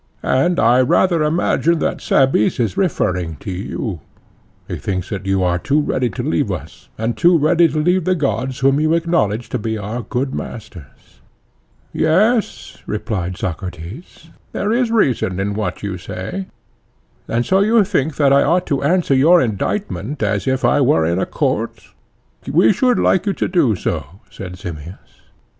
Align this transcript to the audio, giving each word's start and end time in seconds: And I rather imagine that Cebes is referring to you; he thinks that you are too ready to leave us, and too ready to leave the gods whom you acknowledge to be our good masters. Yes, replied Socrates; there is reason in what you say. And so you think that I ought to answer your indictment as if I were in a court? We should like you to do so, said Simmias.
And 0.23 0.59
I 0.59 0.79
rather 0.81 1.21
imagine 1.21 1.77
that 1.77 2.01
Cebes 2.01 2.59
is 2.59 2.75
referring 2.75 3.35
to 3.35 3.51
you; 3.51 3.99
he 4.67 4.77
thinks 4.77 5.09
that 5.11 5.27
you 5.27 5.43
are 5.43 5.59
too 5.59 5.79
ready 5.79 6.09
to 6.09 6.23
leave 6.23 6.51
us, 6.51 6.89
and 6.97 7.15
too 7.15 7.37
ready 7.37 7.67
to 7.67 7.77
leave 7.77 8.05
the 8.05 8.15
gods 8.15 8.61
whom 8.61 8.79
you 8.79 8.95
acknowledge 8.95 9.47
to 9.49 9.59
be 9.59 9.77
our 9.77 10.01
good 10.01 10.33
masters. 10.33 11.21
Yes, 11.93 12.79
replied 12.87 13.37
Socrates; 13.37 14.29
there 14.53 14.71
is 14.73 14.89
reason 14.89 15.39
in 15.39 15.53
what 15.53 15.83
you 15.83 15.99
say. 15.99 16.47
And 17.27 17.45
so 17.45 17.59
you 17.59 17.83
think 17.83 18.15
that 18.15 18.33
I 18.33 18.41
ought 18.41 18.65
to 18.65 18.81
answer 18.81 19.13
your 19.13 19.39
indictment 19.39 20.23
as 20.23 20.47
if 20.47 20.65
I 20.65 20.81
were 20.81 21.05
in 21.05 21.19
a 21.19 21.27
court? 21.27 21.89
We 22.51 22.73
should 22.73 22.97
like 22.97 23.27
you 23.27 23.33
to 23.33 23.47
do 23.47 23.75
so, 23.75 24.03
said 24.31 24.57
Simmias. 24.57 25.21